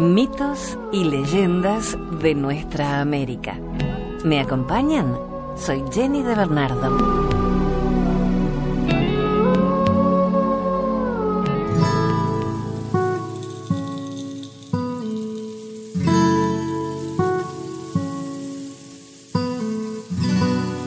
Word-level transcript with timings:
Mitos 0.00 0.78
y 0.92 1.04
leyendas 1.04 1.94
de 2.22 2.34
nuestra 2.34 3.02
América. 3.02 3.60
¿Me 4.24 4.40
acompañan? 4.40 5.14
Soy 5.58 5.84
Jenny 5.92 6.22
de 6.22 6.34
Bernardo. 6.34 7.28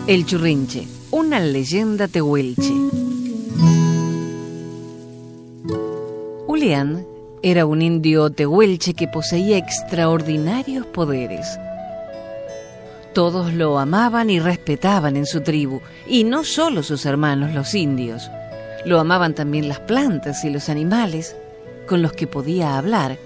El 0.07 0.25
Churrinche, 0.25 0.87
una 1.11 1.39
leyenda 1.39 2.07
tehuelche. 2.07 2.73
Julián 6.47 7.12
era 7.45 7.65
un 7.65 7.81
indio 7.81 8.29
tehuelche 8.29 8.93
que 8.93 9.09
poseía 9.09 9.57
extraordinarios 9.57 10.85
poderes. 10.85 11.59
Todos 13.13 13.53
lo 13.53 13.77
amaban 13.77 14.29
y 14.29 14.39
respetaban 14.39 15.17
en 15.17 15.25
su 15.25 15.41
tribu, 15.41 15.81
y 16.07 16.23
no 16.23 16.45
solo 16.45 16.83
sus 16.83 17.05
hermanos 17.05 17.53
los 17.53 17.75
indios. 17.75 18.31
Lo 18.85 18.97
amaban 18.97 19.35
también 19.35 19.67
las 19.67 19.81
plantas 19.81 20.45
y 20.45 20.49
los 20.49 20.69
animales, 20.69 21.35
con 21.85 22.01
los 22.01 22.13
que 22.13 22.27
podía 22.27 22.77
hablar, 22.77 23.19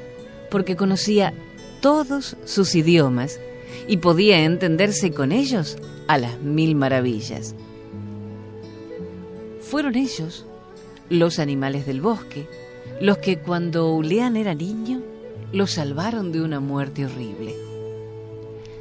porque 0.49 0.75
conocía 0.75 1.33
todos 1.79 2.37
sus 2.43 2.73
idiomas 2.73 3.39
y 3.87 3.97
podía 3.97 4.43
entenderse 4.43 5.11
con 5.11 5.31
ellos 5.31 5.77
a 6.07 6.17
las 6.17 6.39
mil 6.39 6.73
maravillas. 6.73 7.53
Fueron 9.61 9.95
ellos, 9.95 10.47
los 11.09 11.37
animales 11.37 11.85
del 11.85 12.01
bosque, 12.01 12.47
los 12.99 13.19
que 13.19 13.39
cuando 13.39 13.93
Uleán 13.93 14.37
era 14.37 14.53
niño 14.53 15.01
lo 15.51 15.67
salvaron 15.67 16.31
de 16.31 16.41
una 16.41 16.59
muerte 16.59 17.05
horrible. 17.05 17.55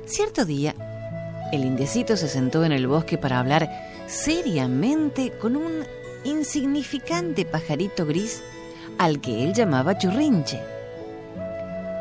Cierto 0.06 0.44
día, 0.44 0.75
el 1.53 1.64
indiecito 1.64 2.17
se 2.17 2.28
sentó 2.28 2.64
en 2.64 2.72
el 2.72 2.86
bosque 2.86 3.19
para 3.19 3.39
hablar 3.39 3.69
seriamente 4.06 5.33
con 5.39 5.56
un 5.56 5.84
insignificante 6.25 7.45
pajarito 7.45 8.06
gris 8.06 8.42
al 8.98 9.20
que 9.20 9.45
él 9.45 9.53
llamaba 9.53 9.98
churrinche. 9.98 10.61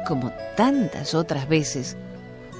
Como 0.08 0.32
tantas 0.56 1.14
otras 1.14 1.48
veces, 1.48 1.96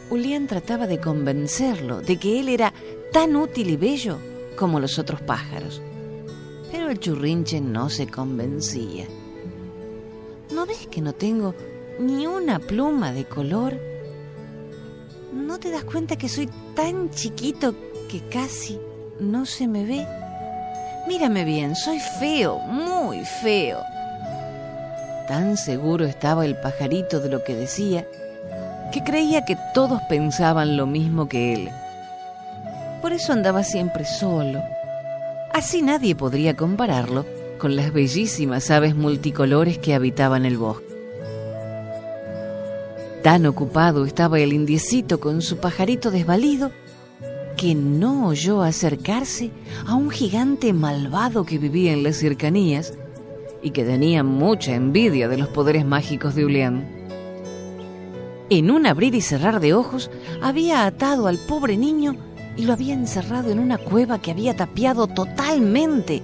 Ulián 0.10 0.48
trataba 0.48 0.86
de 0.88 1.00
convencerlo 1.00 2.02
de 2.02 2.18
que 2.18 2.40
él 2.40 2.50
era 2.50 2.74
tan 3.12 3.36
útil 3.36 3.70
y 3.70 3.78
bello 3.78 4.18
como 4.56 4.80
los 4.80 5.00
otros 5.00 5.22
pájaros. 5.22 5.82
Pero 6.72 6.90
el 6.90 7.00
churrinche 7.00 7.62
no 7.62 7.90
se 7.90 8.08
convencía. 8.08 9.08
¿No 10.52 10.66
ves 10.66 10.88
que 10.88 11.02
no 11.02 11.14
tengo 11.14 11.56
ni 12.00 12.28
una 12.28 12.60
pluma 12.60 13.12
de 13.12 13.26
color? 13.26 13.80
¿No 15.34 15.60
te 15.60 15.72
das 15.72 15.84
cuenta 15.84 16.18
que 16.18 16.30
soy 16.30 16.50
tan 16.76 17.10
chiquito 17.10 17.74
que 18.10 18.22
casi 18.30 18.80
no 19.20 19.46
se 19.46 19.68
me 19.68 19.86
ve? 19.86 20.08
Mírame 21.08 21.46
bien, 21.46 21.76
soy 21.76 22.00
feo, 22.20 22.60
muy 22.60 23.26
feo. 23.26 23.80
Tan 25.28 25.58
seguro 25.58 26.06
estaba 26.06 26.46
el 26.46 26.56
pajarito 26.58 27.20
de 27.20 27.30
lo 27.30 27.44
que 27.44 27.56
decía 27.56 28.08
que 28.92 29.04
creía 29.04 29.46
que 29.46 29.58
todos 29.74 30.02
pensaban 30.04 30.78
lo 30.78 30.86
mismo 30.86 31.28
que 31.28 31.54
él. 31.54 31.70
Por 33.02 33.14
eso 33.14 33.34
andaba 33.34 33.64
siempre 33.64 34.06
solo. 34.06 34.64
Así 35.54 35.82
nadie 35.82 36.16
podría 36.16 36.56
compararlo 36.56 37.26
con 37.58 37.76
las 37.76 37.94
bellísimas 37.94 38.72
aves 38.72 38.96
multicolores 38.96 39.78
que 39.78 39.94
habitaban 39.94 40.46
el 40.46 40.58
bosque. 40.58 40.86
Tan 43.24 43.46
ocupado 43.46 44.06
estaba 44.06 44.40
el 44.40 44.54
indiecito 44.54 45.20
con 45.20 45.42
su 45.42 45.58
pajarito 45.58 46.12
desvalido 46.12 46.72
que 47.58 47.74
no 47.74 48.28
oyó 48.28 48.62
acercarse 48.62 49.52
a 49.88 49.96
un 49.96 50.10
gigante 50.10 50.74
malvado 50.74 51.46
que 51.46 51.58
vivía 51.58 51.94
en 51.94 52.04
las 52.04 52.18
cercanías 52.18 52.94
y 53.64 53.72
que 53.72 53.84
tenía 53.84 54.24
mucha 54.24 54.76
envidia 54.76 55.28
de 55.28 55.38
los 55.38 55.48
poderes 55.48 55.86
mágicos 55.86 56.36
de 56.36 56.46
Ulián. 56.46 56.88
En 58.50 58.70
un 58.70 58.86
abrir 58.86 59.16
y 59.16 59.22
cerrar 59.22 59.60
de 59.60 59.74
ojos 59.74 60.12
había 60.42 60.86
atado 60.86 61.28
al 61.28 61.40
pobre 61.40 61.78
niño 61.78 62.16
y 62.58 62.66
lo 62.66 62.74
había 62.74 62.94
encerrado 62.94 63.50
en 63.52 63.60
una 63.60 63.80
cueva 63.80 64.20
que 64.20 64.32
había 64.32 64.56
tapiado 64.56 65.08
totalmente 65.08 66.22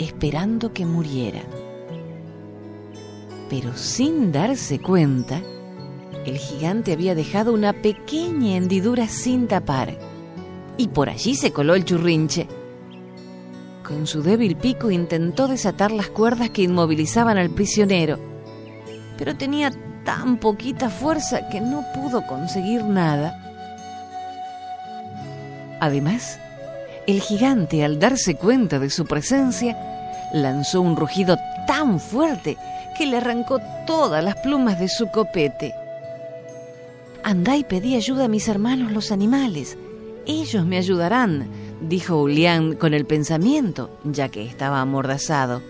esperando 0.00 0.72
que 0.72 0.86
muriera. 0.86 1.42
Pero 3.50 3.76
sin 3.76 4.32
darse 4.32 4.78
cuenta, 4.78 5.42
el 6.24 6.38
gigante 6.38 6.92
había 6.92 7.14
dejado 7.14 7.52
una 7.52 7.74
pequeña 7.74 8.56
hendidura 8.56 9.08
sin 9.08 9.46
tapar, 9.46 9.98
y 10.78 10.88
por 10.88 11.10
allí 11.10 11.34
se 11.34 11.52
coló 11.52 11.74
el 11.74 11.84
churrinche. 11.84 12.48
Con 13.86 14.06
su 14.06 14.22
débil 14.22 14.56
pico 14.56 14.90
intentó 14.90 15.48
desatar 15.48 15.90
las 15.92 16.08
cuerdas 16.08 16.50
que 16.50 16.62
inmovilizaban 16.62 17.36
al 17.36 17.50
prisionero, 17.50 18.18
pero 19.18 19.36
tenía 19.36 19.70
tan 20.04 20.38
poquita 20.38 20.88
fuerza 20.88 21.48
que 21.50 21.60
no 21.60 21.84
pudo 21.94 22.26
conseguir 22.26 22.84
nada. 22.84 23.36
Además, 25.80 26.38
el 27.06 27.20
gigante, 27.20 27.84
al 27.84 27.98
darse 27.98 28.36
cuenta 28.36 28.78
de 28.78 28.88
su 28.88 29.04
presencia, 29.04 29.89
lanzó 30.32 30.80
un 30.80 30.96
rugido 30.96 31.38
tan 31.66 32.00
fuerte 32.00 32.56
que 32.96 33.06
le 33.06 33.18
arrancó 33.18 33.60
todas 33.86 34.22
las 34.22 34.36
plumas 34.36 34.78
de 34.78 34.88
su 34.88 35.08
copete. 35.10 35.74
Andá 37.22 37.56
y 37.56 37.64
pedí 37.64 37.96
ayuda 37.96 38.24
a 38.24 38.28
mis 38.28 38.48
hermanos 38.48 38.92
los 38.92 39.12
animales. 39.12 39.76
Ellos 40.26 40.64
me 40.64 40.78
ayudarán, 40.78 41.48
dijo 41.80 42.18
Julián 42.18 42.74
con 42.74 42.94
el 42.94 43.06
pensamiento, 43.06 43.90
ya 44.04 44.28
que 44.28 44.44
estaba 44.44 44.80
amordazado. 44.80 45.62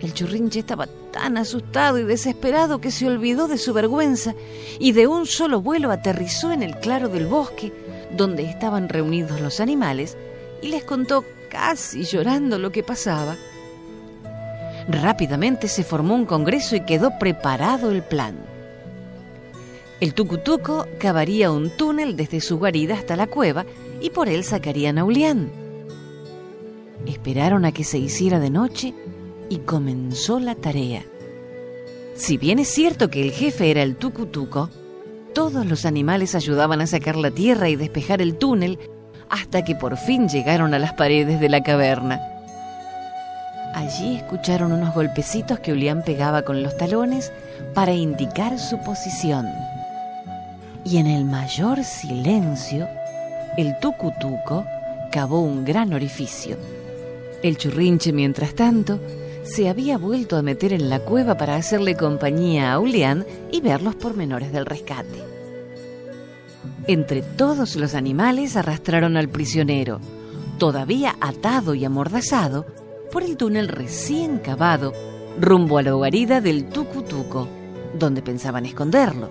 El 0.00 0.14
churrinche 0.14 0.60
estaba 0.60 0.88
tan 1.12 1.36
asustado 1.36 1.98
y 1.98 2.04
desesperado 2.04 2.80
que 2.80 2.90
se 2.90 3.06
olvidó 3.06 3.46
de 3.46 3.58
su 3.58 3.72
vergüenza 3.72 4.34
y 4.80 4.92
de 4.92 5.06
un 5.06 5.26
solo 5.26 5.60
vuelo 5.60 5.92
aterrizó 5.92 6.50
en 6.50 6.62
el 6.62 6.76
claro 6.80 7.08
del 7.08 7.26
bosque 7.26 7.72
donde 8.16 8.44
estaban 8.44 8.88
reunidos 8.88 9.40
los 9.40 9.60
animales 9.60 10.16
y 10.60 10.68
les 10.68 10.84
contó 10.84 11.24
casi 11.52 12.04
llorando 12.04 12.58
lo 12.58 12.72
que 12.72 12.82
pasaba. 12.82 13.36
Rápidamente 14.88 15.68
se 15.68 15.84
formó 15.84 16.14
un 16.14 16.24
congreso 16.24 16.74
y 16.74 16.80
quedó 16.80 17.18
preparado 17.18 17.90
el 17.90 18.02
plan. 18.02 18.36
El 20.00 20.14
tucutuco 20.14 20.86
cavaría 20.98 21.52
un 21.52 21.68
túnel 21.76 22.16
desde 22.16 22.40
su 22.40 22.58
guarida 22.58 22.94
hasta 22.94 23.16
la 23.16 23.26
cueva 23.26 23.66
y 24.00 24.08
por 24.08 24.30
él 24.30 24.44
sacarían 24.44 24.96
a 24.96 25.04
Ulián. 25.04 25.52
Esperaron 27.06 27.66
a 27.66 27.72
que 27.72 27.84
se 27.84 27.98
hiciera 27.98 28.40
de 28.40 28.50
noche 28.50 28.94
y 29.50 29.58
comenzó 29.58 30.40
la 30.40 30.54
tarea. 30.54 31.04
Si 32.14 32.38
bien 32.38 32.58
es 32.58 32.68
cierto 32.68 33.10
que 33.10 33.22
el 33.22 33.30
jefe 33.30 33.70
era 33.70 33.82
el 33.82 33.96
tucutuco, 33.96 34.70
todos 35.34 35.66
los 35.66 35.84
animales 35.84 36.34
ayudaban 36.34 36.80
a 36.80 36.86
sacar 36.86 37.16
la 37.16 37.30
tierra 37.30 37.68
y 37.68 37.76
despejar 37.76 38.22
el 38.22 38.36
túnel 38.36 38.78
hasta 39.32 39.64
que 39.64 39.74
por 39.74 39.96
fin 39.96 40.28
llegaron 40.28 40.74
a 40.74 40.78
las 40.78 40.92
paredes 40.92 41.40
de 41.40 41.48
la 41.48 41.62
caverna. 41.62 42.20
Allí 43.74 44.16
escucharon 44.16 44.72
unos 44.72 44.94
golpecitos 44.94 45.58
que 45.58 45.72
Ulián 45.72 46.02
pegaba 46.02 46.42
con 46.42 46.62
los 46.62 46.76
talones 46.76 47.32
para 47.72 47.94
indicar 47.94 48.58
su 48.58 48.78
posición. 48.80 49.48
Y 50.84 50.98
en 50.98 51.06
el 51.06 51.24
mayor 51.24 51.82
silencio, 51.82 52.86
el 53.56 53.78
tucutuco 53.80 54.66
cavó 55.10 55.40
un 55.40 55.64
gran 55.64 55.94
orificio. 55.94 56.58
El 57.42 57.56
churrinche, 57.56 58.12
mientras 58.12 58.54
tanto, 58.54 59.00
se 59.44 59.70
había 59.70 59.96
vuelto 59.96 60.36
a 60.36 60.42
meter 60.42 60.74
en 60.74 60.90
la 60.90 61.00
cueva 61.00 61.38
para 61.38 61.56
hacerle 61.56 61.96
compañía 61.96 62.70
a 62.70 62.78
Ulián 62.78 63.24
y 63.50 63.62
ver 63.62 63.80
los 63.80 63.94
pormenores 63.94 64.52
del 64.52 64.66
rescate. 64.66 65.31
Entre 66.88 67.22
todos 67.22 67.76
los 67.76 67.94
animales 67.94 68.56
arrastraron 68.56 69.16
al 69.16 69.28
prisionero, 69.28 70.00
todavía 70.58 71.16
atado 71.20 71.74
y 71.74 71.84
amordazado, 71.84 72.66
por 73.12 73.22
el 73.22 73.36
túnel 73.36 73.68
recién 73.68 74.38
cavado 74.38 74.92
rumbo 75.38 75.78
a 75.78 75.82
la 75.82 75.92
guarida 75.92 76.40
del 76.40 76.68
Tucutuco, 76.70 77.46
donde 77.98 78.22
pensaban 78.22 78.66
esconderlo. 78.66 79.30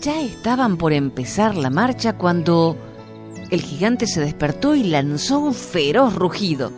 Ya 0.00 0.20
estaban 0.20 0.76
por 0.76 0.92
empezar 0.92 1.56
la 1.56 1.70
marcha 1.70 2.16
cuando 2.16 2.76
el 3.50 3.60
gigante 3.60 4.06
se 4.06 4.20
despertó 4.20 4.74
y 4.74 4.84
lanzó 4.84 5.40
un 5.40 5.54
feroz 5.54 6.14
rugido. 6.14 6.70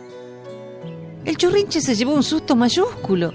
El 1.25 1.37
churrinche 1.37 1.81
se 1.81 1.95
llevó 1.95 2.13
un 2.13 2.23
susto 2.23 2.55
mayúsculo, 2.55 3.33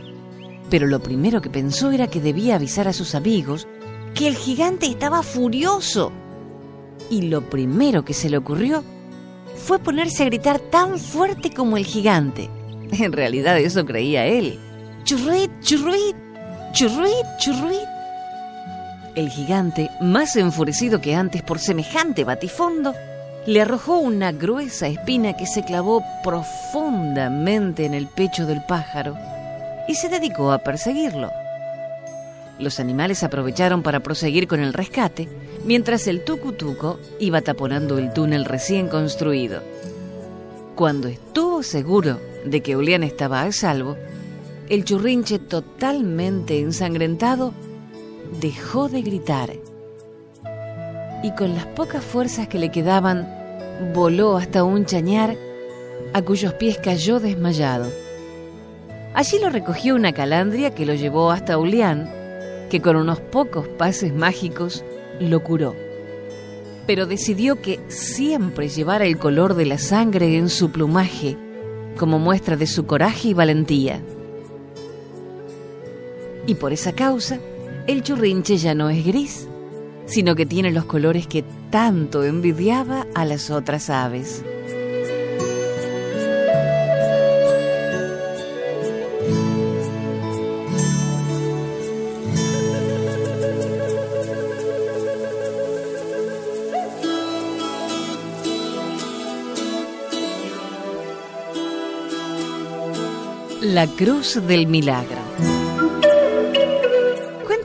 pero 0.70 0.87
lo 0.87 1.00
primero 1.00 1.41
que 1.41 1.50
pensó 1.50 1.93
era 1.93 2.06
que 2.06 2.20
debía 2.20 2.56
avisar 2.56 2.88
a 2.88 2.93
sus 2.93 3.14
amigos 3.14 3.69
que 4.14 4.28
el 4.28 4.37
gigante 4.37 4.87
estaba 4.87 5.22
furioso. 5.22 6.12
Y 7.11 7.22
lo 7.22 7.43
primero 7.50 8.05
que 8.05 8.14
se 8.14 8.31
le 8.31 8.38
ocurrió 8.38 8.82
fue 9.56 9.78
ponerse 9.78 10.22
a 10.22 10.26
gritar 10.26 10.58
tan 10.58 10.99
fuerte 10.99 11.50
como 11.50 11.76
el 11.76 11.84
gigante. 11.84 12.49
En 12.93 13.12
realidad 13.12 13.58
eso 13.58 13.84
creía 13.84 14.26
él. 14.26 14.58
¡Churrit, 15.05 15.50
churrit! 15.61 16.16
churruit, 16.75 17.25
churruit. 17.38 17.88
El 19.14 19.28
gigante, 19.28 19.90
más 20.00 20.34
enfurecido 20.34 21.00
que 21.00 21.14
antes 21.14 21.40
por 21.43 21.60
semejante 21.60 22.25
batifondo, 22.25 22.94
le 23.46 23.62
arrojó 23.62 23.99
una 23.99 24.32
gruesa 24.32 24.88
espina 24.88 25.37
que 25.37 25.46
se 25.46 25.64
clavó 25.64 26.02
profundamente 26.25 27.84
en 27.84 27.94
el 27.94 28.08
pecho 28.08 28.44
del 28.44 28.60
pájaro 28.64 29.17
y 29.87 29.94
se 29.94 30.08
dedicó 30.08 30.50
a 30.50 30.58
perseguirlo. 30.58 31.31
Los 32.59 32.79
animales 32.81 33.25
aprovecharon 33.25 33.83
para 33.83 34.01
proseguir 34.01 34.47
con 34.47 34.61
el 34.61 34.73
rescate, 34.73 35.29
mientras 35.65 36.06
el 36.06 36.25
tucutuco 36.25 36.99
iba 37.19 37.41
taponando 37.41 37.99
el 37.99 38.12
túnel 38.12 38.45
recién 38.45 38.89
construido. 38.89 39.62
Cuando 40.75 41.09
estuvo 41.09 41.62
seguro 41.62 42.21
de 42.45 42.61
que 42.61 42.77
Ulián 42.77 43.03
estaba 43.03 43.43
a 43.43 43.53
salvo, 43.53 43.97
el 44.69 44.85
churrinche 44.85 45.39
totalmente 45.39 46.59
ensangrentado 46.61 47.53
dejó 48.41 48.89
de 48.89 49.03
gritar 49.03 49.53
y 51.23 51.33
con 51.33 51.55
las 51.55 51.67
pocas 51.67 52.05
fuerzas 52.05 52.49
que 52.49 52.59
le 52.59 52.71
quedaban 52.71 53.27
voló 53.95 54.37
hasta 54.37 54.62
un 54.62 54.85
chañar 54.85 55.37
a 56.12 56.23
cuyos 56.23 56.55
pies 56.55 56.79
cayó 56.79 57.19
desmayado. 57.19 57.91
Allí 59.15 59.39
lo 59.39 59.49
recogió 59.49 59.95
una 59.95 60.12
calandria 60.12 60.75
que 60.75 60.85
lo 60.85 60.95
llevó 60.95 61.31
hasta 61.31 61.56
Ulián, 61.56 62.11
que 62.75 62.82
con 62.82 62.97
unos 62.97 63.21
pocos 63.21 63.69
pases 63.69 64.12
mágicos 64.12 64.85
lo 65.21 65.44
curó. 65.44 65.76
Pero 66.88 67.06
decidió 67.06 67.62
que 67.62 67.79
siempre 67.87 68.69
llevara 68.69 69.05
el 69.05 69.17
color 69.17 69.55
de 69.55 69.65
la 69.65 69.79
sangre 69.79 70.37
en 70.37 70.49
su 70.49 70.73
plumaje, 70.73 71.37
como 71.97 72.19
muestra 72.19 72.56
de 72.56 72.67
su 72.67 72.85
coraje 72.85 73.29
y 73.29 73.32
valentía. 73.32 74.03
Y 76.49 76.56
por 76.56 76.73
esa 76.73 76.91
causa, 76.91 77.38
el 77.87 78.03
churrinche 78.03 78.56
ya 78.56 78.75
no 78.75 78.91
es 78.91 79.06
gris, 79.06 79.47
sino 80.06 80.35
que 80.35 80.44
tiene 80.44 80.73
los 80.73 80.87
colores 80.87 81.29
que 81.29 81.44
tanto 81.70 82.25
envidiaba 82.25 83.06
a 83.15 83.25
las 83.25 83.50
otras 83.50 83.88
aves. 83.88 84.43
La 103.84 103.90
Cruz 103.96 104.40
del 104.46 104.66
Milagro 104.66 105.19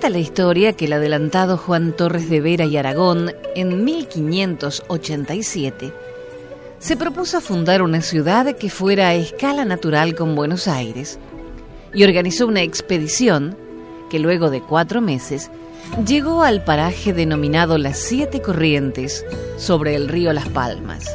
la 0.09 0.17
historia 0.17 0.73
que 0.73 0.85
el 0.85 0.93
adelantado 0.93 1.55
Juan 1.55 1.95
Torres 1.95 2.27
de 2.29 2.41
Vera 2.41 2.65
y 2.65 2.75
Aragón, 2.77 3.31
en 3.55 3.85
1587, 3.85 5.93
se 6.79 6.97
propuso 6.97 7.39
fundar 7.41 7.83
una 7.83 8.01
ciudad 8.01 8.57
que 8.57 8.69
fuera 8.69 9.07
a 9.09 9.13
escala 9.13 9.65
natural 9.65 10.15
con 10.15 10.35
Buenos 10.35 10.67
Aires 10.67 11.19
y 11.93 12.03
organizó 12.03 12.47
una 12.47 12.63
expedición 12.63 13.55
que 14.09 14.17
luego 14.19 14.49
de 14.49 14.61
cuatro 14.61 14.99
meses 14.99 15.51
llegó 16.05 16.43
al 16.43 16.61
paraje 16.63 17.13
denominado 17.13 17.77
Las 17.77 17.99
Siete 17.99 18.41
Corrientes 18.41 19.25
sobre 19.57 19.95
el 19.95 20.09
río 20.09 20.33
Las 20.33 20.49
Palmas. 20.49 21.05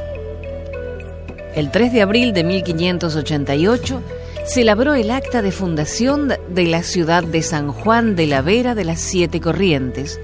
El 1.57 1.71
3 1.71 1.93
de 1.93 2.03
abril 2.03 2.33
de 2.33 2.45
1588 2.45 4.03
se 4.45 4.63
labró 4.63 4.95
el 4.95 5.11
acta 5.11 5.41
de 5.41 5.51
fundación 5.51 6.29
de 6.29 6.67
la 6.67 6.83
ciudad 6.83 7.25
de 7.25 7.43
San 7.43 7.73
Juan 7.73 8.15
de 8.15 8.27
la 8.27 8.43
Vera 8.43 8.75
de 8.75 8.85
las 8.85 9.01
Siete 9.01 9.41
Corrientes, 9.41 10.21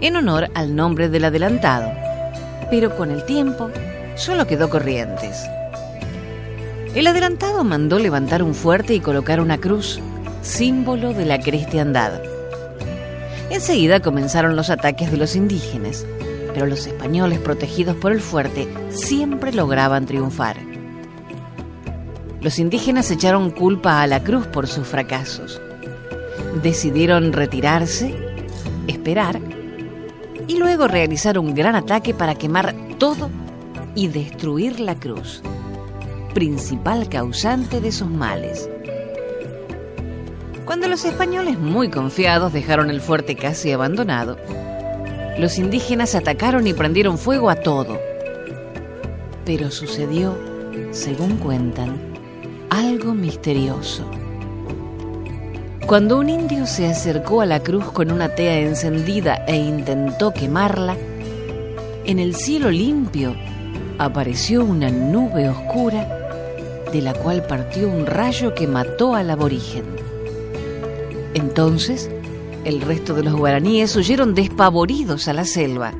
en 0.00 0.16
honor 0.16 0.48
al 0.54 0.74
nombre 0.74 1.10
del 1.10 1.26
adelantado, 1.26 1.92
pero 2.70 2.96
con 2.96 3.10
el 3.10 3.24
tiempo 3.24 3.70
solo 4.16 4.46
quedó 4.46 4.70
Corrientes. 4.70 5.44
El 6.94 7.06
adelantado 7.06 7.62
mandó 7.62 7.98
levantar 7.98 8.42
un 8.42 8.54
fuerte 8.54 8.94
y 8.94 9.00
colocar 9.00 9.38
una 9.40 9.58
cruz, 9.58 10.00
símbolo 10.40 11.12
de 11.12 11.26
la 11.26 11.40
cristiandad. 11.40 12.22
Enseguida 13.50 14.00
comenzaron 14.00 14.56
los 14.56 14.70
ataques 14.70 15.10
de 15.10 15.18
los 15.18 15.36
indígenas, 15.36 16.06
pero 16.54 16.66
los 16.66 16.86
españoles 16.86 17.38
protegidos 17.38 17.96
por 17.96 18.12
el 18.12 18.20
fuerte 18.20 18.66
siempre 18.88 19.52
lograban 19.52 20.06
triunfar. 20.06 20.73
Los 22.44 22.58
indígenas 22.58 23.10
echaron 23.10 23.50
culpa 23.50 24.02
a 24.02 24.06
la 24.06 24.22
cruz 24.22 24.46
por 24.46 24.66
sus 24.66 24.86
fracasos. 24.86 25.62
Decidieron 26.62 27.32
retirarse, 27.32 28.14
esperar 28.86 29.40
y 30.46 30.58
luego 30.58 30.86
realizar 30.86 31.38
un 31.38 31.54
gran 31.54 31.74
ataque 31.74 32.12
para 32.12 32.34
quemar 32.34 32.74
todo 32.98 33.30
y 33.94 34.08
destruir 34.08 34.78
la 34.78 34.94
cruz, 34.94 35.40
principal 36.34 37.08
causante 37.08 37.80
de 37.80 37.90
sus 37.90 38.10
males. 38.10 38.68
Cuando 40.66 40.86
los 40.86 41.06
españoles 41.06 41.58
muy 41.58 41.88
confiados 41.88 42.52
dejaron 42.52 42.90
el 42.90 43.00
fuerte 43.00 43.36
casi 43.36 43.72
abandonado, 43.72 44.36
los 45.38 45.58
indígenas 45.58 46.14
atacaron 46.14 46.66
y 46.66 46.74
prendieron 46.74 47.16
fuego 47.16 47.48
a 47.48 47.56
todo. 47.56 47.98
Pero 49.46 49.70
sucedió, 49.70 50.36
según 50.90 51.38
cuentan, 51.38 52.13
algo 52.74 53.14
misterioso. 53.14 54.04
Cuando 55.86 56.18
un 56.18 56.28
indio 56.28 56.66
se 56.66 56.88
acercó 56.88 57.40
a 57.40 57.46
la 57.46 57.60
cruz 57.60 57.84
con 57.92 58.10
una 58.10 58.30
tea 58.30 58.58
encendida 58.58 59.44
e 59.46 59.54
intentó 59.54 60.32
quemarla, 60.32 60.96
en 62.04 62.18
el 62.18 62.34
cielo 62.34 62.70
limpio 62.70 63.36
apareció 63.98 64.64
una 64.64 64.90
nube 64.90 65.48
oscura 65.48 66.08
de 66.92 67.00
la 67.00 67.14
cual 67.14 67.44
partió 67.46 67.88
un 67.88 68.06
rayo 68.06 68.54
que 68.54 68.66
mató 68.66 69.14
al 69.14 69.30
aborigen. 69.30 69.84
Entonces, 71.34 72.10
el 72.64 72.80
resto 72.80 73.14
de 73.14 73.22
los 73.22 73.34
guaraníes 73.34 73.94
huyeron 73.94 74.34
despavoridos 74.34 75.28
a 75.28 75.32
la 75.32 75.44
selva. 75.44 75.92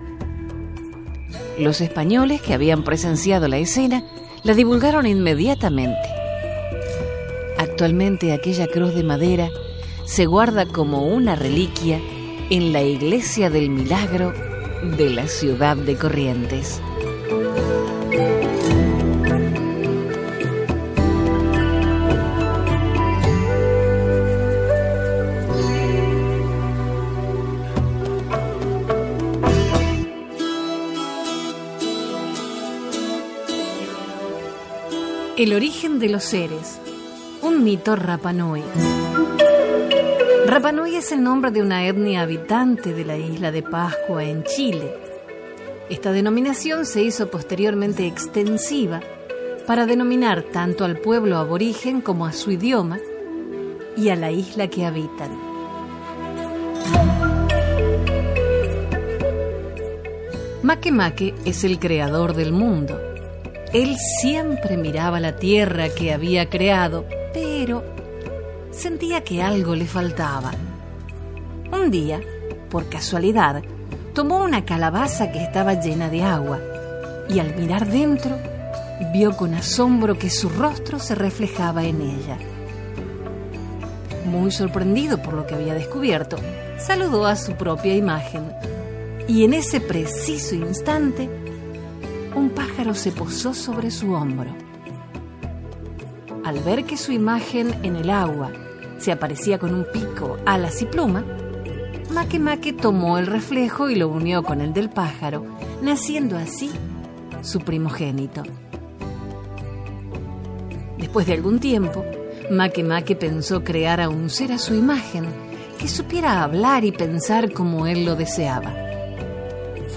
Los 1.56 1.80
españoles 1.80 2.42
que 2.42 2.52
habían 2.52 2.82
presenciado 2.82 3.46
la 3.46 3.58
escena 3.58 4.02
la 4.42 4.54
divulgaron 4.54 5.06
inmediatamente. 5.06 6.23
Actualmente 7.74 8.32
aquella 8.32 8.68
cruz 8.68 8.94
de 8.94 9.02
madera 9.02 9.50
se 10.04 10.26
guarda 10.26 10.64
como 10.64 11.08
una 11.08 11.34
reliquia 11.34 12.00
en 12.48 12.72
la 12.72 12.82
Iglesia 12.82 13.50
del 13.50 13.68
Milagro 13.68 14.32
de 14.96 15.10
la 15.10 15.26
ciudad 15.26 15.76
de 15.76 15.96
Corrientes. 15.96 16.80
El 35.36 35.52
origen 35.52 35.98
de 35.98 36.08
los 36.08 36.22
seres 36.22 36.78
un 37.64 37.70
mito 37.70 37.96
Rapanui. 37.96 38.62
Rapanui 40.46 40.96
es 40.96 41.12
el 41.12 41.22
nombre 41.22 41.50
de 41.50 41.62
una 41.62 41.86
etnia 41.86 42.20
habitante 42.20 42.92
de 42.92 43.06
la 43.06 43.16
isla 43.16 43.50
de 43.52 43.62
Pascua 43.62 44.22
en 44.22 44.44
Chile. 44.44 44.92
Esta 45.88 46.12
denominación 46.12 46.84
se 46.84 47.02
hizo 47.02 47.30
posteriormente 47.30 48.06
extensiva 48.06 49.00
para 49.66 49.86
denominar 49.86 50.42
tanto 50.42 50.84
al 50.84 50.98
pueblo 50.98 51.38
aborigen 51.38 52.02
como 52.02 52.26
a 52.26 52.32
su 52.32 52.50
idioma 52.50 52.98
y 53.96 54.10
a 54.10 54.16
la 54.16 54.30
isla 54.30 54.68
que 54.68 54.84
habitan. 54.84 55.30
Makemake 60.62 61.34
es 61.46 61.64
el 61.64 61.78
creador 61.78 62.34
del 62.34 62.52
mundo. 62.52 63.00
Él 63.72 63.96
siempre 64.20 64.76
miraba 64.76 65.18
la 65.18 65.36
tierra 65.36 65.88
que 65.88 66.12
había 66.12 66.50
creado 66.50 67.06
pero 67.64 67.82
sentía 68.72 69.24
que 69.24 69.42
algo 69.42 69.74
le 69.74 69.86
faltaba. 69.86 70.50
Un 71.72 71.90
día, 71.90 72.20
por 72.68 72.90
casualidad, 72.90 73.62
tomó 74.12 74.44
una 74.44 74.66
calabaza 74.66 75.32
que 75.32 75.42
estaba 75.42 75.72
llena 75.72 76.10
de 76.10 76.22
agua 76.22 76.60
y 77.26 77.38
al 77.38 77.56
mirar 77.56 77.88
dentro 77.88 78.36
vio 79.14 79.34
con 79.34 79.54
asombro 79.54 80.18
que 80.18 80.28
su 80.28 80.50
rostro 80.50 80.98
se 80.98 81.14
reflejaba 81.14 81.84
en 81.84 82.02
ella. 82.02 82.36
Muy 84.26 84.50
sorprendido 84.50 85.22
por 85.22 85.32
lo 85.32 85.46
que 85.46 85.54
había 85.54 85.72
descubierto, 85.72 86.36
saludó 86.76 87.24
a 87.24 87.34
su 87.34 87.54
propia 87.54 87.94
imagen 87.94 88.52
y 89.26 89.44
en 89.44 89.54
ese 89.54 89.80
preciso 89.80 90.54
instante 90.54 91.30
un 92.34 92.50
pájaro 92.50 92.94
se 92.94 93.10
posó 93.10 93.54
sobre 93.54 93.90
su 93.90 94.12
hombro 94.12 94.63
al 96.44 96.60
ver 96.60 96.84
que 96.84 96.96
su 96.96 97.12
imagen 97.12 97.74
en 97.82 97.96
el 97.96 98.10
agua 98.10 98.52
se 98.98 99.12
aparecía 99.12 99.58
con 99.58 99.74
un 99.74 99.86
pico, 99.92 100.36
alas 100.46 100.80
y 100.82 100.86
pluma, 100.86 101.24
Make 102.10 102.38
Make 102.38 102.72
tomó 102.74 103.18
el 103.18 103.26
reflejo 103.26 103.90
y 103.90 103.96
lo 103.96 104.08
unió 104.08 104.42
con 104.42 104.60
el 104.60 104.72
del 104.72 104.90
pájaro, 104.90 105.44
naciendo 105.82 106.36
así 106.36 106.70
su 107.42 107.60
primogénito. 107.60 108.42
Después 110.98 111.26
de 111.26 111.32
algún 111.32 111.58
tiempo, 111.58 112.04
Make 112.50 112.84
Make 112.84 113.16
pensó 113.16 113.64
crear 113.64 114.00
a 114.00 114.08
un 114.08 114.30
ser 114.30 114.52
a 114.52 114.58
su 114.58 114.74
imagen 114.74 115.24
que 115.78 115.88
supiera 115.88 116.42
hablar 116.42 116.84
y 116.84 116.92
pensar 116.92 117.52
como 117.52 117.86
él 117.86 118.04
lo 118.04 118.16
deseaba. 118.16 118.74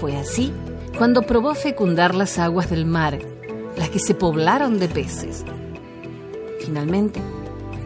Fue 0.00 0.16
así 0.16 0.52
cuando 0.96 1.22
probó 1.22 1.54
fecundar 1.54 2.14
las 2.14 2.38
aguas 2.38 2.68
del 2.70 2.84
mar, 2.84 3.18
las 3.76 3.90
que 3.90 4.00
se 4.00 4.14
poblaron 4.14 4.78
de 4.78 4.88
peces. 4.88 5.44
Finalmente, 6.68 7.22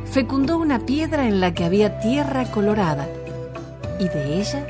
fecundó 0.06 0.58
una 0.58 0.80
piedra 0.80 1.28
en 1.28 1.40
la 1.40 1.54
que 1.54 1.62
había 1.62 2.00
tierra 2.00 2.50
colorada 2.50 3.08
y 4.00 4.08
de 4.08 4.40
ella 4.40 4.66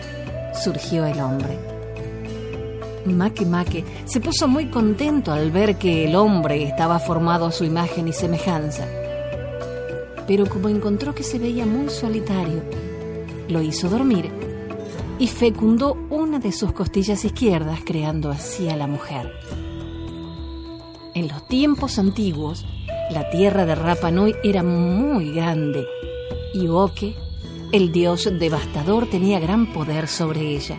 surgió 0.52 1.06
el 1.06 1.18
hombre. 1.18 1.58
Make 3.06 3.46
Make 3.46 3.86
se 4.04 4.20
puso 4.20 4.48
muy 4.48 4.66
contento 4.66 5.32
al 5.32 5.50
ver 5.50 5.78
que 5.78 6.04
el 6.04 6.14
hombre 6.14 6.62
estaba 6.62 6.98
formado 6.98 7.46
a 7.46 7.52
su 7.52 7.64
imagen 7.64 8.06
y 8.06 8.12
semejanza. 8.12 8.86
Pero 10.26 10.44
como 10.46 10.68
encontró 10.68 11.14
que 11.14 11.22
se 11.22 11.38
veía 11.38 11.64
muy 11.64 11.88
solitario, 11.88 12.62
lo 13.48 13.62
hizo 13.62 13.88
dormir 13.88 14.30
y 15.18 15.26
fecundó 15.26 15.96
una 16.10 16.38
de 16.38 16.52
sus 16.52 16.72
costillas 16.72 17.24
izquierdas, 17.24 17.80
creando 17.82 18.30
así 18.30 18.68
a 18.68 18.76
la 18.76 18.86
mujer. 18.86 19.32
En 21.14 21.28
los 21.28 21.48
tiempos 21.48 21.98
antiguos, 21.98 22.66
la 23.12 23.28
tierra 23.28 23.66
de 23.66 23.74
Rapa 23.74 24.10
Nui 24.10 24.34
era 24.42 24.62
muy 24.62 25.32
grande 25.32 25.86
y 26.54 26.68
Oke, 26.68 27.14
el 27.70 27.92
dios 27.92 28.28
devastador, 28.38 29.08
tenía 29.08 29.38
gran 29.38 29.70
poder 29.72 30.08
sobre 30.08 30.40
ella. 30.56 30.78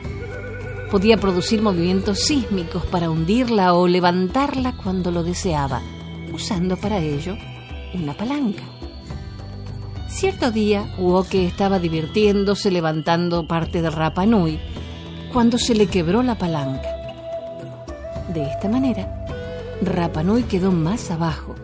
Podía 0.90 1.18
producir 1.18 1.62
movimientos 1.62 2.20
sísmicos 2.20 2.86
para 2.88 3.10
hundirla 3.10 3.74
o 3.74 3.88
levantarla 3.88 4.76
cuando 4.76 5.12
lo 5.12 5.24
deseaba, 5.24 5.82
usando 6.34 6.76
para 6.76 7.00
ello 7.00 7.36
una 7.94 8.16
palanca. 8.16 8.64
Cierto 10.08 10.50
día, 10.50 10.96
Uoke 10.98 11.46
estaba 11.46 11.78
divirtiéndose 11.78 12.72
levantando 12.72 13.48
parte 13.48 13.82
de 13.82 13.92
Rapa 13.92 14.26
Nui 14.26 14.60
cuando 15.32 15.60
se 15.60 15.76
le 15.76 15.86
quebró 15.86 16.24
la 16.24 16.38
palanca. 16.38 16.90
De 18.34 18.44
esta 18.44 18.70
manera, 18.70 19.26
Rapa 19.84 20.24
Nui 20.24 20.44
quedó 20.44 20.72
más 20.72 21.12
abajo 21.12 21.56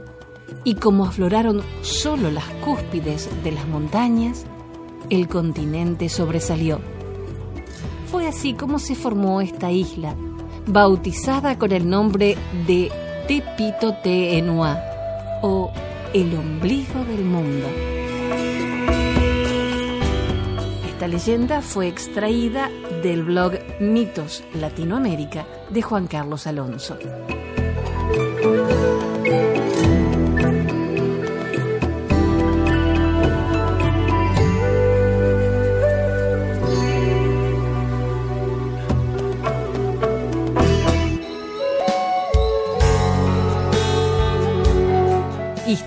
y 0.64 0.76
como 0.76 1.06
afloraron 1.06 1.62
solo 1.82 2.32
las 2.32 2.46
cúspides 2.66 3.30
de 3.44 3.52
las 3.52 3.68
montañas, 3.68 4.46
el 5.10 5.28
continente 5.28 6.10
sobresalió. 6.10 6.80
Fue 8.12 8.28
así 8.28 8.54
como 8.54 8.80
se 8.80 8.96
formó 8.96 9.42
esta 9.42 9.72
isla, 9.72 10.16
bautizada 10.66 11.58
con 11.58 11.72
el 11.72 11.90
nombre 11.90 12.38
de 12.68 12.92
Tepito 13.28 13.94
Te 14.04 14.38
Enua 14.38 14.80
o 15.42 15.72
el 16.14 16.36
ombligo 16.36 17.06
del 17.06 17.24
mundo. 17.24 17.68
Esta 20.88 21.08
leyenda 21.08 21.62
fue 21.62 21.88
extraída 21.88 22.70
del 23.02 23.24
blog 23.24 23.54
Mitos 23.80 24.44
Latinoamérica 24.54 25.46
de 25.70 25.82
Juan 25.82 26.08
Carlos 26.08 26.46
Alonso. 26.46 26.98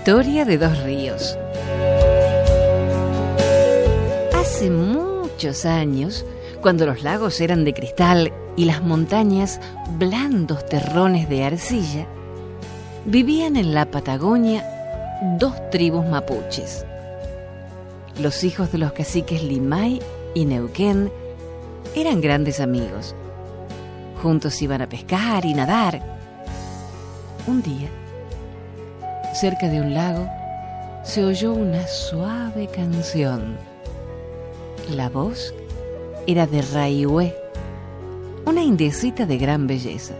Historia 0.04 0.44
de 0.44 0.58
dos 0.58 0.82
ríos. 0.82 1.38
Hace 4.34 4.68
muchos 4.68 5.64
años, 5.64 6.26
cuando 6.60 6.86
los 6.86 7.04
lagos 7.04 7.40
eran 7.40 7.64
de 7.64 7.72
cristal 7.72 8.32
y 8.56 8.64
las 8.64 8.82
montañas 8.82 9.60
blandos 9.96 10.66
terrones 10.66 11.28
de 11.28 11.44
arcilla, 11.44 12.08
vivían 13.04 13.54
en 13.54 13.74
la 13.74 13.92
Patagonia 13.92 14.66
dos 15.38 15.54
tribus 15.70 16.04
mapuches. 16.04 16.84
Los 18.20 18.42
hijos 18.42 18.72
de 18.72 18.78
los 18.78 18.90
caciques 18.90 19.44
Limay 19.44 20.02
y 20.34 20.46
Neuquén 20.46 21.12
eran 21.94 22.20
grandes 22.20 22.58
amigos. 22.58 23.14
Juntos 24.20 24.60
iban 24.62 24.82
a 24.82 24.88
pescar 24.88 25.44
y 25.44 25.54
nadar. 25.54 26.02
Un 27.46 27.62
día, 27.62 27.88
cerca 29.32 29.68
de 29.68 29.80
un 29.80 29.94
lago, 29.94 30.28
se 31.02 31.24
oyó 31.24 31.52
una 31.52 31.86
suave 31.86 32.68
canción. 32.68 33.56
La 34.90 35.08
voz 35.08 35.54
era 36.26 36.46
de 36.46 36.62
Raihué, 36.62 37.34
una 38.46 38.62
indiecita 38.62 39.26
de 39.26 39.38
gran 39.38 39.66
belleza. 39.66 40.14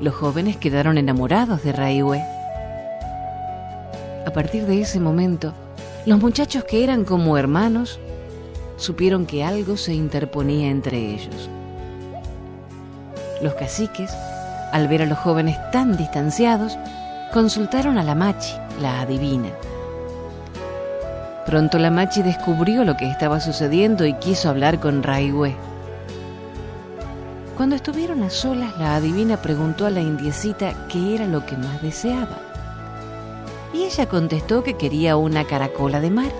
Los 0.00 0.14
jóvenes 0.14 0.56
quedaron 0.56 0.98
enamorados 0.98 1.62
de 1.62 1.72
Raihué. 1.72 2.22
A 4.26 4.30
partir 4.32 4.66
de 4.66 4.80
ese 4.80 5.00
momento, 5.00 5.52
los 6.06 6.20
muchachos 6.20 6.64
que 6.64 6.84
eran 6.84 7.04
como 7.04 7.36
hermanos 7.36 7.98
supieron 8.76 9.26
que 9.26 9.44
algo 9.44 9.76
se 9.76 9.92
interponía 9.92 10.68
entre 10.68 10.98
ellos. 10.98 11.50
Los 13.42 13.54
caciques, 13.54 14.10
al 14.72 14.88
ver 14.88 15.02
a 15.02 15.06
los 15.06 15.18
jóvenes 15.18 15.58
tan 15.72 15.96
distanciados, 15.96 16.78
consultaron 17.32 17.96
a 17.96 18.02
la 18.02 18.16
Machi, 18.16 18.54
la 18.80 19.00
adivina. 19.00 19.50
Pronto 21.46 21.78
la 21.78 21.90
Machi 21.90 22.22
descubrió 22.22 22.84
lo 22.84 22.96
que 22.96 23.08
estaba 23.08 23.40
sucediendo 23.40 24.04
y 24.04 24.14
quiso 24.14 24.48
hablar 24.48 24.80
con 24.80 25.02
Raihue. 25.02 25.54
Cuando 27.56 27.76
estuvieron 27.76 28.22
a 28.24 28.30
solas, 28.30 28.76
la 28.78 28.96
adivina 28.96 29.36
preguntó 29.36 29.86
a 29.86 29.90
la 29.90 30.00
indiecita 30.00 30.74
qué 30.88 31.14
era 31.14 31.26
lo 31.26 31.46
que 31.46 31.56
más 31.56 31.80
deseaba. 31.82 32.38
Y 33.72 33.84
ella 33.84 34.06
contestó 34.06 34.64
que 34.64 34.74
quería 34.74 35.16
una 35.16 35.44
caracola 35.44 36.00
de 36.00 36.10
mar. 36.10 36.32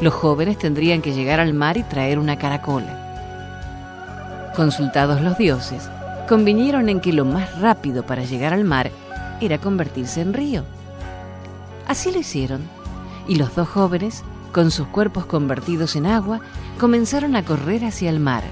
Los 0.00 0.14
jóvenes 0.14 0.58
tendrían 0.58 1.02
que 1.02 1.12
llegar 1.12 1.38
al 1.38 1.54
mar 1.54 1.76
y 1.76 1.84
traer 1.84 2.18
una 2.18 2.36
caracola. 2.36 4.50
Consultados 4.56 5.20
los 5.20 5.38
dioses, 5.38 5.88
convinieron 6.28 6.88
en 6.88 7.00
que 7.00 7.12
lo 7.12 7.24
más 7.24 7.60
rápido 7.60 8.04
para 8.04 8.24
llegar 8.24 8.52
al 8.52 8.64
mar 8.64 8.90
era 9.40 9.58
convertirse 9.58 10.20
en 10.20 10.32
río. 10.32 10.64
Así 11.86 12.12
lo 12.12 12.18
hicieron, 12.18 12.62
y 13.28 13.36
los 13.36 13.54
dos 13.54 13.68
jóvenes, 13.68 14.22
con 14.52 14.70
sus 14.70 14.86
cuerpos 14.88 15.26
convertidos 15.26 15.96
en 15.96 16.06
agua, 16.06 16.40
comenzaron 16.78 17.36
a 17.36 17.44
correr 17.44 17.84
hacia 17.84 18.10
el 18.10 18.20
mar. 18.20 18.44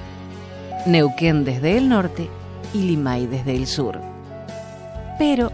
Neuquén 0.87 1.45
desde 1.45 1.79
el 1.79 1.89
norte 1.89 2.29
y 2.75 2.83
Limay 2.83 3.27
desde 3.27 3.55
el 3.55 3.67
sur. 3.67 4.01
Pero, 5.19 5.53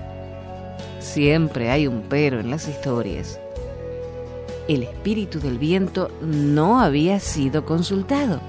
siempre 1.00 1.70
hay 1.70 1.86
un 1.86 2.02
pero 2.08 2.40
en 2.40 2.50
las 2.50 2.68
historias. 2.68 3.38
El 4.68 4.82
espíritu 4.82 5.40
del 5.40 5.58
viento 5.58 6.10
no 6.20 6.80
había 6.80 7.20
sido 7.20 7.64
consultado 7.64 8.40